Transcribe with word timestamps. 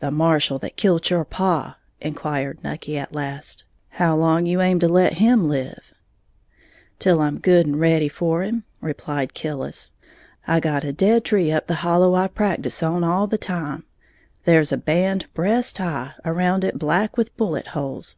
"The 0.00 0.10
marshal 0.10 0.58
that 0.60 0.78
kilt 0.78 1.10
your 1.10 1.26
paw," 1.26 1.76
inquired 2.00 2.64
Nucky, 2.64 2.96
at 2.96 3.12
last, 3.14 3.64
"how 3.90 4.16
long 4.16 4.46
you 4.46 4.62
aim 4.62 4.78
to 4.78 4.88
let 4.88 5.18
him 5.18 5.46
live?" 5.46 5.92
"Till 6.98 7.20
I'm 7.20 7.38
good 7.38 7.66
and 7.66 7.78
ready 7.78 8.08
for 8.08 8.42
him," 8.42 8.64
replied 8.80 9.34
Killis; 9.34 9.92
"I 10.48 10.58
got 10.58 10.84
a 10.84 10.92
dead 10.94 11.26
tree 11.26 11.52
up 11.52 11.66
the 11.66 11.74
hollow 11.84 12.14
I 12.14 12.28
practice 12.28 12.82
on 12.82 13.04
all 13.04 13.26
the 13.26 13.36
time, 13.36 13.84
there's 14.46 14.72
a 14.72 14.78
band 14.78 15.26
breast 15.34 15.76
high 15.76 16.12
around 16.24 16.64
it 16.64 16.78
black 16.78 17.18
with 17.18 17.36
bullet 17.36 17.66
holes. 17.76 18.16